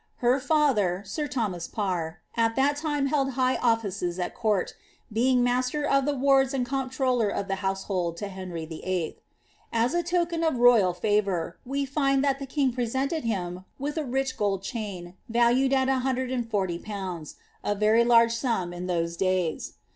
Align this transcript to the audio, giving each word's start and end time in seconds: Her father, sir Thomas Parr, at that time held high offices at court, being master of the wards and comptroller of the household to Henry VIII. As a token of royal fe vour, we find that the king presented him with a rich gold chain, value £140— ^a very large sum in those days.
Her 0.15 0.39
father, 0.39 1.03
sir 1.05 1.27
Thomas 1.27 1.67
Parr, 1.67 2.21
at 2.35 2.55
that 2.55 2.75
time 2.75 3.05
held 3.05 3.33
high 3.33 3.57
offices 3.57 4.17
at 4.17 4.33
court, 4.33 4.73
being 5.13 5.43
master 5.43 5.87
of 5.87 6.07
the 6.07 6.15
wards 6.15 6.55
and 6.55 6.65
comptroller 6.65 7.29
of 7.29 7.47
the 7.47 7.57
household 7.61 8.17
to 8.17 8.27
Henry 8.27 8.65
VIII. 8.65 9.19
As 9.71 9.93
a 9.93 10.01
token 10.01 10.43
of 10.43 10.57
royal 10.57 10.95
fe 10.95 11.19
vour, 11.21 11.59
we 11.67 11.85
find 11.85 12.23
that 12.23 12.39
the 12.39 12.47
king 12.47 12.73
presented 12.73 13.25
him 13.25 13.63
with 13.77 13.95
a 13.95 14.03
rich 14.03 14.37
gold 14.37 14.63
chain, 14.63 15.13
value 15.29 15.69
£140— 15.69 17.35
^a 17.63 17.77
very 17.77 18.03
large 18.03 18.33
sum 18.33 18.73
in 18.73 18.87
those 18.87 19.15
days. 19.15 19.73